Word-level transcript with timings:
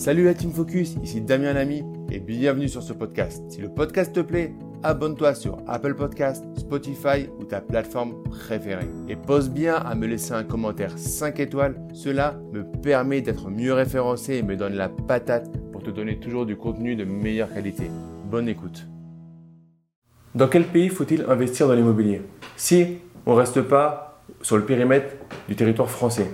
Salut 0.00 0.24
la 0.24 0.32
Team 0.32 0.50
Focus, 0.50 0.96
ici 1.02 1.20
Damien 1.20 1.52
Lamy 1.52 1.84
et 2.10 2.20
bienvenue 2.20 2.70
sur 2.70 2.82
ce 2.82 2.94
podcast. 2.94 3.42
Si 3.50 3.60
le 3.60 3.68
podcast 3.68 4.14
te 4.14 4.20
plaît, 4.20 4.54
abonne-toi 4.82 5.34
sur 5.34 5.58
Apple 5.66 5.94
Podcast, 5.94 6.42
Spotify 6.56 7.28
ou 7.38 7.44
ta 7.44 7.60
plateforme 7.60 8.22
préférée. 8.22 8.88
Et 9.10 9.16
pose 9.16 9.50
bien 9.50 9.74
à 9.74 9.94
me 9.94 10.06
laisser 10.06 10.32
un 10.32 10.42
commentaire 10.42 10.96
5 10.96 11.38
étoiles, 11.40 11.78
cela 11.92 12.40
me 12.50 12.64
permet 12.80 13.20
d'être 13.20 13.50
mieux 13.50 13.74
référencé 13.74 14.36
et 14.36 14.42
me 14.42 14.56
donne 14.56 14.72
la 14.72 14.88
patate 14.88 15.50
pour 15.70 15.82
te 15.82 15.90
donner 15.90 16.18
toujours 16.18 16.46
du 16.46 16.56
contenu 16.56 16.96
de 16.96 17.04
meilleure 17.04 17.52
qualité. 17.52 17.90
Bonne 18.24 18.48
écoute. 18.48 18.86
Dans 20.34 20.48
quel 20.48 20.64
pays 20.64 20.88
faut-il 20.88 21.26
investir 21.28 21.68
dans 21.68 21.74
l'immobilier? 21.74 22.22
Si 22.56 23.00
on 23.26 23.34
ne 23.34 23.38
reste 23.38 23.60
pas 23.60 24.22
sur 24.40 24.56
le 24.56 24.64
périmètre 24.64 25.14
du 25.46 25.56
territoire 25.56 25.90
français, 25.90 26.30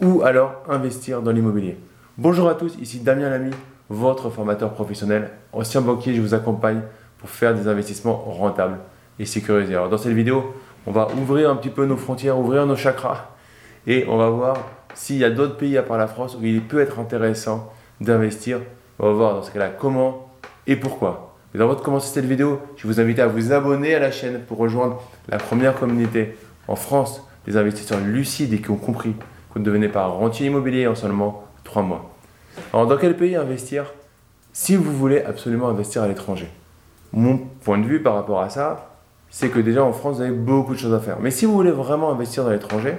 ou 0.00 0.22
alors 0.22 0.62
investir 0.68 1.20
dans 1.20 1.32
l'immobilier? 1.32 1.78
Bonjour 2.20 2.48
à 2.48 2.56
tous, 2.56 2.74
ici 2.80 2.98
Damien 2.98 3.30
Lamy, 3.30 3.52
votre 3.88 4.28
formateur 4.28 4.72
professionnel. 4.72 5.30
Ancien 5.52 5.80
banquier, 5.80 6.14
je 6.16 6.20
vous 6.20 6.34
accompagne 6.34 6.80
pour 7.18 7.30
faire 7.30 7.54
des 7.54 7.68
investissements 7.68 8.16
rentables 8.16 8.78
et 9.20 9.24
sécurisés. 9.24 9.76
Alors 9.76 9.88
dans 9.88 9.98
cette 9.98 10.14
vidéo, 10.14 10.52
on 10.88 10.90
va 10.90 11.06
ouvrir 11.16 11.48
un 11.48 11.54
petit 11.54 11.68
peu 11.68 11.86
nos 11.86 11.96
frontières, 11.96 12.36
ouvrir 12.36 12.66
nos 12.66 12.74
chakras 12.74 13.26
et 13.86 14.04
on 14.08 14.16
va 14.16 14.30
voir 14.30 14.56
s'il 14.94 15.18
y 15.18 15.24
a 15.24 15.30
d'autres 15.30 15.56
pays 15.56 15.78
à 15.78 15.84
part 15.84 15.96
la 15.96 16.08
France 16.08 16.36
où 16.36 16.44
il 16.44 16.60
peut 16.60 16.80
être 16.80 16.98
intéressant 16.98 17.72
d'investir. 18.00 18.62
On 18.98 19.06
va 19.06 19.12
voir 19.12 19.34
dans 19.34 19.42
ce 19.44 19.52
cas-là 19.52 19.68
comment 19.68 20.32
et 20.66 20.74
pourquoi. 20.74 21.36
Mais 21.54 21.60
avant 21.60 21.74
de 21.74 21.80
commencer 21.80 22.12
cette 22.12 22.24
vidéo, 22.24 22.58
je 22.78 22.88
vous 22.88 22.98
invite 22.98 23.20
à 23.20 23.28
vous 23.28 23.52
abonner 23.52 23.94
à 23.94 24.00
la 24.00 24.10
chaîne 24.10 24.40
pour 24.40 24.58
rejoindre 24.58 25.00
la 25.28 25.38
première 25.38 25.78
communauté 25.78 26.36
en 26.66 26.74
France 26.74 27.22
des 27.46 27.56
investisseurs 27.56 28.00
lucides 28.00 28.52
et 28.54 28.60
qui 28.60 28.72
ont 28.72 28.76
compris 28.76 29.14
qu'on 29.50 29.60
ne 29.60 29.64
devenait 29.64 29.88
pas 29.88 30.06
rentier 30.06 30.48
immobilier 30.48 30.88
en 30.88 30.96
seulement 30.96 31.44
trois 31.68 31.82
mois. 31.82 32.17
Alors, 32.72 32.86
dans 32.86 32.96
quel 32.96 33.16
pays 33.16 33.36
investir 33.36 33.92
si 34.52 34.76
vous 34.76 34.92
voulez 34.92 35.22
absolument 35.22 35.68
investir 35.68 36.02
à 36.02 36.08
l'étranger? 36.08 36.48
Mon 37.12 37.38
point 37.38 37.78
de 37.78 37.86
vue 37.86 38.02
par 38.02 38.14
rapport 38.14 38.40
à 38.40 38.50
ça, 38.50 38.96
c'est 39.30 39.48
que 39.48 39.58
déjà 39.58 39.84
en 39.84 39.92
France, 39.92 40.16
vous 40.16 40.22
avez 40.22 40.32
beaucoup 40.32 40.74
de 40.74 40.78
choses 40.78 40.94
à 40.94 41.00
faire. 41.00 41.18
Mais 41.20 41.30
si 41.30 41.44
vous 41.44 41.52
voulez 41.52 41.70
vraiment 41.70 42.10
investir 42.10 42.44
dans 42.44 42.50
l'étranger, 42.50 42.94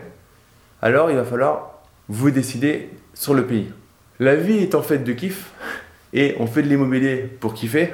alors 0.81 1.09
il 1.09 1.17
va 1.17 1.23
falloir 1.23 1.79
vous 2.07 2.31
décider 2.31 2.89
sur 3.13 3.33
le 3.33 3.45
pays. 3.45 3.71
La 4.19 4.35
vie 4.35 4.57
est 4.57 4.75
en 4.75 4.81
fait 4.81 4.99
de 4.99 5.13
kiff 5.13 5.51
et 6.13 6.35
on 6.39 6.47
fait 6.47 6.61
de 6.61 6.67
l'immobilier 6.67 7.17
pour 7.17 7.53
kiffer. 7.53 7.93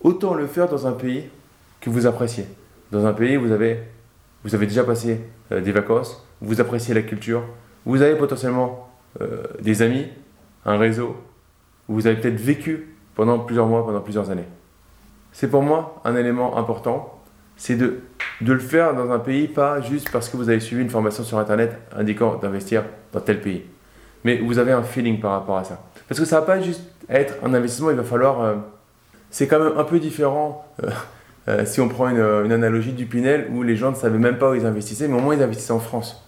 Autant 0.00 0.34
le 0.34 0.46
faire 0.46 0.68
dans 0.68 0.86
un 0.86 0.92
pays 0.92 1.24
que 1.80 1.90
vous 1.90 2.06
appréciez. 2.06 2.46
Dans 2.92 3.06
un 3.06 3.12
pays 3.12 3.36
où 3.36 3.42
vous 3.42 3.52
avez, 3.52 3.80
vous 4.44 4.54
avez 4.54 4.66
déjà 4.66 4.84
passé 4.84 5.20
euh, 5.52 5.60
des 5.60 5.72
vacances, 5.72 6.26
vous 6.40 6.60
appréciez 6.60 6.94
la 6.94 7.02
culture, 7.02 7.42
vous 7.86 8.02
avez 8.02 8.16
potentiellement 8.16 8.90
euh, 9.20 9.42
des 9.60 9.82
amis, 9.82 10.06
un 10.64 10.78
réseau, 10.78 11.16
où 11.88 11.94
vous 11.94 12.06
avez 12.06 12.16
peut-être 12.16 12.40
vécu 12.40 12.94
pendant 13.14 13.38
plusieurs 13.38 13.66
mois, 13.66 13.84
pendant 13.84 14.00
plusieurs 14.00 14.30
années. 14.30 14.48
C'est 15.32 15.48
pour 15.48 15.62
moi 15.62 16.00
un 16.04 16.16
élément 16.16 16.56
important, 16.56 17.20
c'est 17.56 17.76
de, 17.76 18.00
le 18.40 18.58
faire 18.58 18.94
dans 18.94 19.10
un 19.10 19.18
pays, 19.18 19.48
pas 19.48 19.80
juste 19.80 20.10
parce 20.10 20.28
que 20.28 20.36
vous 20.36 20.48
avez 20.48 20.60
suivi 20.60 20.82
une 20.82 20.90
formation 20.90 21.22
sur 21.24 21.38
Internet 21.38 21.78
indiquant 21.96 22.36
d'investir 22.36 22.84
dans 23.12 23.20
tel 23.20 23.40
pays. 23.40 23.64
Mais 24.24 24.38
vous 24.38 24.58
avez 24.58 24.72
un 24.72 24.82
feeling 24.82 25.20
par 25.20 25.32
rapport 25.32 25.58
à 25.58 25.64
ça. 25.64 25.82
Parce 26.08 26.18
que 26.18 26.26
ça 26.26 26.40
va 26.40 26.46
pas 26.46 26.60
juste 26.60 26.82
être 27.08 27.34
un 27.44 27.52
investissement, 27.54 27.90
il 27.90 27.96
va 27.96 28.04
falloir... 28.04 28.40
Euh, 28.40 28.54
c'est 29.30 29.48
quand 29.48 29.58
même 29.58 29.76
un 29.76 29.84
peu 29.84 29.98
différent 29.98 30.64
euh, 31.48 31.64
si 31.64 31.80
on 31.80 31.88
prend 31.88 32.08
une, 32.08 32.20
une, 32.20 32.52
analogie 32.52 32.92
du 32.92 33.06
Pinel 33.06 33.48
où 33.52 33.62
les 33.62 33.76
gens 33.76 33.90
ne 33.90 33.96
savaient 33.96 34.18
même 34.18 34.38
pas 34.38 34.50
où 34.50 34.54
ils 34.54 34.64
investissaient, 34.64 35.08
mais 35.08 35.16
au 35.16 35.20
moins 35.20 35.34
ils 35.34 35.42
investissaient 35.42 35.72
en 35.72 35.80
France. 35.80 36.24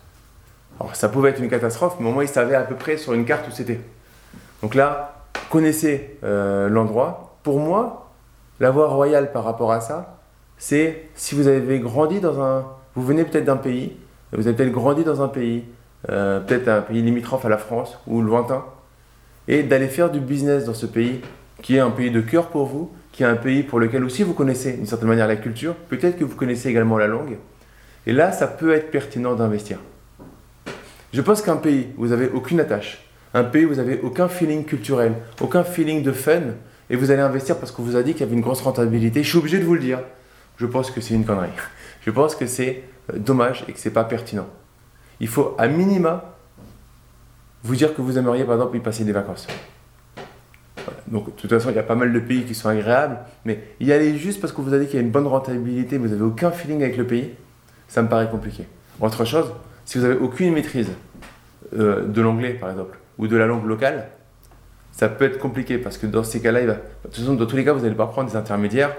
Alors 0.81 0.95
ça 0.95 1.09
pouvait 1.09 1.31
être 1.31 1.41
une 1.41 1.49
catastrophe, 1.49 1.97
mais 2.01 2.09
au 2.09 2.13
moins 2.13 2.25
ils 2.25 2.29
savaient 2.29 2.55
à 2.55 2.63
peu 2.63 2.75
près 2.75 2.97
sur 2.97 3.15
une 3.15 3.25
carte 3.25 3.49
où 3.49 3.51
c'était. 3.51 3.81
Donc 4.63 4.75
là, 4.75 5.25
connaissez 5.51 6.19
euh, 6.25 6.69
l'endroit. 6.69 7.37
Pour 7.43 7.61
moi, 7.61 8.13
la 8.61 8.71
voie 8.71 8.89
royale 8.89 9.33
par 9.33 9.45
rapport 9.45 9.73
à 9.73 9.81
ça, 9.81 10.19
c'est 10.59 11.09
si 11.15 11.35
vous 11.35 11.47
avez 11.47 11.79
grandi 11.81 12.21
dans 12.21 12.41
un... 12.41 12.67
Vous 12.95 13.03
venez 13.03 13.25
peut-être 13.25 13.45
d'un 13.45 13.57
pays, 13.57 13.97
vous 14.33 14.47
avez 14.47 14.57
peut-être 14.57 14.73
grandi 14.73 15.05
dans 15.05 15.23
un 15.23 15.29
pays, 15.29 15.65
euh, 16.09 16.41
peut-être 16.41 16.69
un 16.69 16.81
pays 16.81 17.03
limitrophe 17.03 17.45
à 17.45 17.49
la 17.49 17.59
France 17.59 17.99
ou 18.07 18.23
lointain, 18.23 18.65
et 19.49 19.63
d'aller 19.63 19.89
faire 19.89 20.11
du 20.11 20.21
business 20.21 20.65
dans 20.65 20.75
ce 20.75 20.87
pays 20.87 21.21
qui 21.63 21.77
est 21.77 21.81
un 21.81 21.91
pays 21.91 22.11
de 22.11 22.21
cœur 22.21 22.49
pour 22.49 22.67
vous, 22.67 22.91
qui 23.13 23.23
est 23.23 23.27
un 23.27 23.37
pays 23.37 23.63
pour 23.63 23.81
lequel 23.81 24.05
aussi 24.05 24.23
vous 24.23 24.35
connaissez 24.35 24.75
d'une 24.75 24.87
certaine 24.87 25.09
manière 25.09 25.27
la 25.27 25.37
culture, 25.37 25.75
peut-être 25.75 26.19
que 26.19 26.25
vous 26.25 26.37
connaissez 26.37 26.69
également 26.69 26.99
la 26.99 27.07
langue, 27.07 27.39
et 28.07 28.13
là, 28.13 28.33
ça 28.33 28.47
peut 28.47 28.73
être 28.73 28.91
pertinent 28.91 29.35
d'investir. 29.35 29.79
Je 31.13 31.21
pense 31.23 31.43
qu'un 31.43 31.57
pays 31.57 31.89
où 31.97 32.03
vous 32.03 32.09
n'avez 32.09 32.29
aucune 32.29 32.61
attache, 32.61 33.06
un 33.37 33.45
pays 33.45 33.67
où 33.67 33.69
vous 33.69 33.75
n'avez 33.75 34.01
aucun 34.01 34.29
feeling 34.29 34.65
culturel, 34.65 35.13
aucun 35.43 35.63
feeling 35.63 36.03
de 36.03 36.13
fun, 36.13 36.41
et 36.89 36.97
vous 36.97 37.11
allez 37.11 37.21
investir 37.21 37.59
parce 37.59 37.71
qu'on 37.71 37.83
vous 37.83 37.95
a 37.95 38.03
dit 38.03 38.13
qu'il 38.13 38.21
y 38.21 38.25
avait 38.25 38.35
une 38.35 38.41
grosse 38.41 38.63
rentabilité, 38.63 39.23
je 39.23 39.29
suis 39.29 39.39
obligé 39.39 39.59
de 39.59 39.65
vous 39.65 39.75
le 39.75 39.81
dire. 39.81 40.01
Je 40.57 40.65
pense 40.65 40.91
que 40.91 41.03
c'est 41.03 41.15
une 41.15 41.25
connerie. 41.25 41.51
Je 42.01 42.11
pense 42.11 42.35
que 42.35 42.47
c'est 42.47 42.85
euh, 43.13 43.19
dommage 43.19 43.65
et 43.69 43.73
que 43.73 43.79
c'est 43.79 43.91
pas 43.91 44.05
pertinent. 44.05 44.47
Il 45.21 45.29
faut 45.29 45.55
à 45.59 45.67
minima 45.67 46.37
vous 47.63 47.75
dire 47.75 47.95
que 47.95 48.01
vous 48.01 48.17
aimeriez 48.17 48.45
par 48.45 48.55
exemple 48.55 48.77
y 48.77 48.81
passer 48.81 49.05
des 49.05 49.13
vacances. 49.13 49.47
Donc 51.09 51.27
de 51.27 51.31
toute 51.33 51.51
façon, 51.51 51.71
il 51.71 51.77
y 51.77 51.81
a 51.81 51.83
pas 51.83 51.97
mal 51.97 52.13
de 52.13 52.21
pays 52.21 52.45
qui 52.45 52.55
sont 52.55 52.69
agréables, 52.69 53.19
mais 53.45 53.61
y 53.81 53.93
aller 53.93 54.17
juste 54.17 54.41
parce 54.41 54.53
qu'on 54.53 54.63
vous 54.63 54.73
a 54.73 54.79
dit 54.79 54.87
qu'il 54.87 54.95
y 54.95 54.99
a 54.99 55.03
une 55.03 55.11
bonne 55.11 55.27
rentabilité, 55.27 55.99
vous 55.99 56.09
n'avez 56.09 56.23
aucun 56.23 56.53
feeling 56.53 56.83
avec 56.83 56.97
le 56.97 57.07
pays, 57.07 57.33
ça 57.89 58.03
me 58.03 58.09
paraît 58.09 58.31
compliqué. 58.31 58.67
Autre 59.01 59.25
chose, 59.25 59.53
si 59.85 59.99
vous 59.99 60.05
n'avez 60.05 60.19
aucune 60.19 60.55
maîtrise 60.55 60.91
euh, 61.77 62.07
de 62.07 62.23
l'anglais, 62.23 62.55
par 62.55 62.71
exemple, 62.71 62.97
ou 63.19 63.27
de 63.27 63.37
la 63.37 63.47
langue 63.47 63.67
locale, 63.67 64.09
ça 64.93 65.09
peut 65.09 65.25
être 65.25 65.39
compliqué 65.39 65.79
parce 65.79 65.99
que 65.99 66.07
dans 66.07 66.25
ces 66.25 66.41
cas-là, 66.41 66.63
de 66.63 66.75
toute 67.05 67.17
façon, 67.17 67.35
dans 67.35 67.47
tous 67.47 67.57
les 67.57 67.65
cas, 67.65 67.73
vous 67.73 67.83
n'allez 67.83 67.95
pas 67.95 68.07
prendre 68.07 68.31
des 68.31 68.37
intermédiaires, 68.37 68.95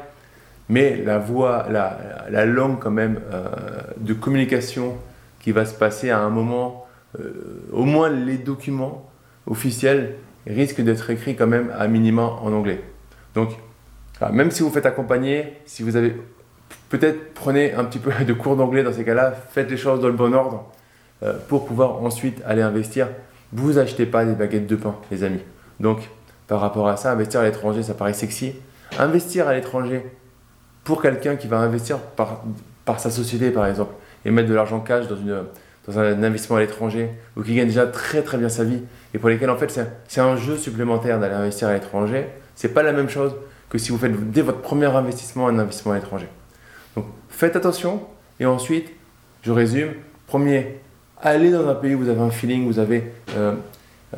mais 0.69 1.01
la 1.03 1.17
voix, 1.17 1.67
la, 1.69 2.45
langue 2.45 2.79
quand 2.79 2.91
même 2.91 3.19
euh, 3.33 3.49
de 3.97 4.13
communication 4.13 4.95
qui 5.39 5.51
va 5.51 5.65
se 5.65 5.73
passer 5.73 6.09
à 6.09 6.19
un 6.19 6.29
moment, 6.29 6.85
euh, 7.19 7.63
au 7.71 7.83
moins 7.83 8.09
les 8.09 8.37
documents 8.37 9.09
officiels 9.45 10.15
risquent 10.45 10.81
d'être 10.81 11.09
écrits 11.09 11.35
quand 11.35 11.47
même 11.47 11.71
à 11.77 11.87
minima 11.87 12.23
en 12.23 12.51
anglais. 12.53 12.81
Donc, 13.33 13.51
même 14.31 14.51
si 14.51 14.63
vous 14.63 14.69
faites 14.69 14.85
accompagner, 14.85 15.53
si 15.65 15.83
vous 15.83 15.95
avez 15.95 16.15
peut-être 16.89 17.33
prenez 17.33 17.73
un 17.73 17.85
petit 17.85 17.99
peu 17.99 18.11
de 18.25 18.33
cours 18.33 18.55
d'anglais 18.55 18.83
dans 18.83 18.93
ces 18.93 19.03
cas-là, 19.03 19.33
faites 19.51 19.69
les 19.69 19.77
choses 19.77 20.01
dans 20.01 20.07
le 20.07 20.13
bon 20.13 20.33
ordre. 20.33 20.65
Euh, 21.23 21.33
pour 21.47 21.65
pouvoir 21.65 22.03
ensuite 22.03 22.43
aller 22.45 22.61
investir. 22.61 23.07
Vous 23.53 23.77
achetez 23.77 24.05
pas 24.05 24.25
des 24.25 24.33
baguettes 24.33 24.67
de 24.67 24.75
pain, 24.75 24.95
les 25.11 25.23
amis. 25.23 25.41
Donc, 25.79 26.09
par 26.47 26.61
rapport 26.61 26.87
à 26.87 26.97
ça, 26.97 27.11
investir 27.11 27.41
à 27.41 27.43
l'étranger, 27.43 27.83
ça 27.83 27.93
paraît 27.93 28.13
sexy. 28.13 28.53
Investir 28.97 29.47
à 29.47 29.53
l'étranger 29.53 30.05
pour 30.83 31.01
quelqu'un 31.01 31.35
qui 31.35 31.47
va 31.47 31.57
investir 31.57 31.99
par, 31.99 32.43
par 32.85 32.99
sa 32.99 33.11
société, 33.11 33.51
par 33.51 33.67
exemple, 33.67 33.93
et 34.23 34.31
mettre 34.31 34.47
de 34.47 34.53
l'argent 34.53 34.79
cash 34.79 35.07
dans, 35.07 35.17
une, 35.17 35.43
dans 35.85 35.99
un 35.99 36.23
investissement 36.23 36.55
à 36.55 36.61
l'étranger, 36.61 37.09
ou 37.35 37.43
qui 37.43 37.55
gagne 37.55 37.67
déjà 37.67 37.85
très 37.85 38.21
très 38.21 38.37
bien 38.37 38.47
sa 38.49 38.63
vie, 38.63 38.81
et 39.13 39.19
pour 39.19 39.27
lesquels 39.27 39.49
en 39.49 39.57
fait 39.57 39.69
c'est 40.07 40.21
un 40.21 40.37
jeu 40.37 40.57
supplémentaire 40.57 41.19
d'aller 41.19 41.35
investir 41.35 41.67
à 41.67 41.73
l'étranger, 41.73 42.27
c'est 42.55 42.73
pas 42.73 42.83
la 42.83 42.93
même 42.93 43.09
chose 43.09 43.35
que 43.69 43.77
si 43.77 43.91
vous 43.91 43.97
faites 43.97 44.31
dès 44.31 44.41
votre 44.41 44.61
premier 44.61 44.85
investissement 44.85 45.49
un 45.49 45.59
investissement 45.59 45.91
à 45.91 45.95
l'étranger. 45.95 46.29
Donc 46.95 47.05
faites 47.27 47.57
attention, 47.57 48.01
et 48.39 48.45
ensuite, 48.45 48.89
je 49.43 49.51
résume, 49.51 49.89
premier, 50.25 50.79
allez 51.21 51.51
dans 51.51 51.67
un 51.67 51.75
pays 51.75 51.95
où 51.95 51.99
vous 51.99 52.09
avez 52.09 52.21
un 52.21 52.29
feeling, 52.29 52.65
vous 52.65 52.79
avez, 52.79 53.11
euh, 53.35 53.53
euh, 54.13 54.17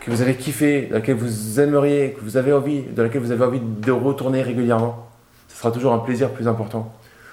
que 0.00 0.10
vous 0.10 0.22
avez 0.22 0.34
kiffé, 0.34 0.88
dans 0.90 0.96
lequel 0.96 1.16
vous 1.16 1.60
aimeriez, 1.60 2.12
que 2.12 2.20
vous 2.20 2.36
avez 2.36 2.52
envie, 2.52 2.82
dans 2.82 3.02
lequel 3.02 3.20
vous 3.20 3.30
avez 3.30 3.44
envie 3.44 3.60
de 3.60 3.92
retourner 3.92 4.42
régulièrement. 4.42 5.08
Ce 5.48 5.56
sera 5.56 5.70
toujours 5.70 5.92
un 5.92 5.98
plaisir 5.98 6.30
plus 6.30 6.48
important. 6.48 6.92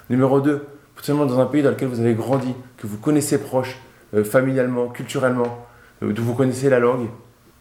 Numéro 0.09 0.41
2, 0.41 0.65
potentiellement 0.95 1.25
dans 1.25 1.39
un 1.39 1.45
pays 1.45 1.63
dans 1.63 1.71
lequel 1.71 1.87
vous 1.87 1.99
avez 1.99 2.13
grandi, 2.13 2.53
que 2.77 2.87
vous 2.87 2.97
connaissez 2.97 3.39
proche, 3.39 3.79
euh, 4.13 4.23
familialement, 4.23 4.87
culturellement, 4.87 5.65
d'où 6.01 6.23
vous 6.23 6.33
connaissez 6.33 6.69
la 6.69 6.79
langue. 6.79 7.07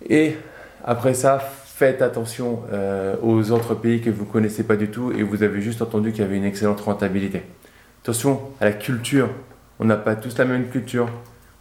Et 0.08 0.36
après 0.84 1.14
ça, 1.14 1.38
faites 1.38 2.02
attention 2.02 2.60
aux 3.22 3.50
autres 3.50 3.74
pays 3.74 4.00
que 4.00 4.10
vous 4.10 4.24
ne 4.24 4.30
connaissez 4.30 4.62
pas 4.62 4.76
du 4.76 4.90
tout 4.90 5.10
et 5.10 5.24
vous 5.24 5.42
avez 5.42 5.60
juste 5.60 5.82
entendu 5.82 6.12
qu'il 6.12 6.22
y 6.22 6.24
avait 6.24 6.36
une 6.36 6.44
excellente 6.44 6.80
rentabilité. 6.80 7.42
Attention 8.04 8.40
à 8.60 8.66
la 8.66 8.72
culture. 8.72 9.28
On 9.80 9.84
n'a 9.84 9.96
pas 9.96 10.14
tous 10.14 10.38
la 10.38 10.44
même 10.44 10.68
culture. 10.68 11.08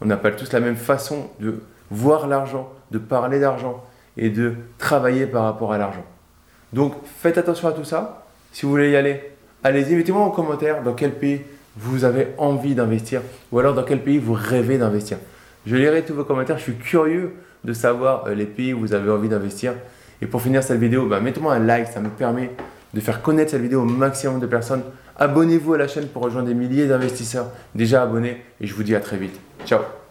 On 0.01 0.05
n'a 0.05 0.17
pas 0.17 0.31
tous 0.31 0.51
la 0.53 0.59
même 0.59 0.75
façon 0.75 1.29
de 1.39 1.61
voir 1.89 2.27
l'argent, 2.27 2.71
de 2.91 2.97
parler 2.97 3.39
d'argent 3.39 3.83
et 4.17 4.29
de 4.29 4.53
travailler 4.77 5.25
par 5.25 5.44
rapport 5.44 5.73
à 5.73 5.77
l'argent. 5.77 6.05
Donc 6.73 6.94
faites 7.19 7.38
attention 7.38 7.67
à 7.67 7.71
tout 7.71 7.83
ça. 7.83 8.25
Si 8.51 8.65
vous 8.65 8.71
voulez 8.71 8.91
y 8.91 8.95
aller, 8.95 9.21
allez-y, 9.63 9.95
mettez-moi 9.95 10.21
en 10.21 10.31
commentaire 10.31 10.83
dans 10.83 10.94
quel 10.94 11.11
pays 11.11 11.41
vous 11.77 12.03
avez 12.03 12.29
envie 12.38 12.75
d'investir 12.75 13.21
ou 13.51 13.59
alors 13.59 13.73
dans 13.73 13.83
quel 13.83 14.01
pays 14.01 14.17
vous 14.17 14.33
rêvez 14.33 14.77
d'investir. 14.77 15.17
Je 15.65 15.75
lirai 15.75 16.03
tous 16.03 16.13
vos 16.13 16.23
commentaires, 16.23 16.57
je 16.57 16.63
suis 16.63 16.75
curieux 16.75 17.33
de 17.63 17.73
savoir 17.73 18.25
euh, 18.27 18.33
les 18.33 18.45
pays 18.45 18.73
où 18.73 18.79
vous 18.79 18.93
avez 18.93 19.11
envie 19.11 19.29
d'investir. 19.29 19.73
Et 20.21 20.25
pour 20.25 20.41
finir 20.41 20.63
cette 20.63 20.79
vidéo, 20.79 21.05
bah, 21.05 21.19
mettez-moi 21.19 21.53
un 21.53 21.59
like, 21.59 21.88
ça 21.88 22.00
me 22.00 22.09
permet 22.09 22.51
de 22.93 23.00
faire 23.00 23.21
connaître 23.21 23.51
cette 23.51 23.61
vidéo 23.61 23.81
au 23.81 23.85
maximum 23.85 24.39
de 24.39 24.47
personnes. 24.47 24.81
Abonnez-vous 25.17 25.73
à 25.73 25.77
la 25.77 25.88
chaîne 25.88 26.07
pour 26.07 26.23
rejoindre 26.23 26.47
des 26.47 26.53
milliers 26.53 26.88
d'investisseurs 26.88 27.51
déjà 27.75 28.03
abonnés 28.03 28.43
et 28.61 28.67
je 28.67 28.73
vous 28.73 28.83
dis 28.83 28.95
à 28.95 29.00
très 29.00 29.17
vite. 29.17 29.39
Chao. 29.67 30.06